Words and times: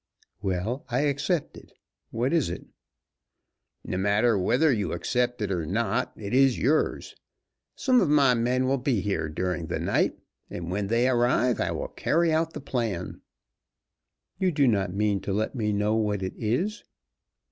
"Well, 0.41 0.83
I 0.89 1.01
accept 1.01 1.55
it. 1.57 1.73
What 2.09 2.33
is 2.33 2.49
it?" 2.49 2.65
"No 3.85 3.99
matter 3.99 4.35
whether 4.35 4.73
you 4.73 4.93
accept 4.93 5.43
it 5.43 5.51
or 5.51 5.63
not, 5.63 6.11
it 6.17 6.33
is 6.33 6.57
yours. 6.57 7.13
Some 7.75 8.01
of 8.01 8.09
my 8.09 8.33
men 8.33 8.65
will 8.65 8.79
be 8.79 9.01
here 9.01 9.29
during 9.29 9.67
the 9.67 9.77
night, 9.79 10.17
and 10.49 10.71
when 10.71 10.87
they 10.87 11.07
arrive 11.07 11.59
I 11.59 11.69
will 11.69 11.87
carry 11.87 12.31
out 12.33 12.53
the 12.53 12.61
plan." 12.61 13.21
"You 14.39 14.51
do 14.51 14.67
not 14.67 14.91
mean 14.91 15.19
to 15.21 15.33
let 15.33 15.53
me 15.53 15.71
know 15.71 15.93
what 15.95 16.23
it 16.23 16.33
is?" 16.35 16.83